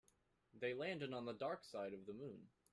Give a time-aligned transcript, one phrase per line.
[0.59, 2.47] They landed on the dark side of the moon.